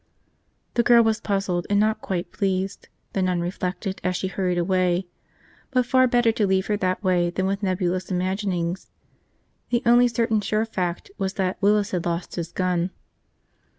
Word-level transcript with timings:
The 0.73 0.81
girl 0.81 1.03
was 1.03 1.21
puzzled 1.21 1.67
and 1.69 1.79
not 1.79 2.01
quite 2.01 2.31
pleased, 2.31 2.89
the 3.13 3.21
nun 3.21 3.39
reflected 3.39 4.01
as 4.03 4.15
she 4.15 4.29
hurried 4.29 4.57
away. 4.57 5.05
But 5.69 5.85
far 5.85 6.07
better 6.07 6.31
to 6.31 6.47
leave 6.47 6.65
her 6.65 6.77
that 6.77 7.03
way 7.03 7.29
than 7.29 7.45
with 7.45 7.61
nebulous 7.61 8.09
imaginings. 8.09 8.89
The 9.69 9.83
only 9.85 10.07
certain 10.07 10.41
sure 10.41 10.65
fact 10.65 11.11
was 11.19 11.33
that 11.33 11.61
Willis 11.61 11.91
had 11.91 12.07
lost 12.07 12.33
his 12.33 12.51
gun. 12.51 12.89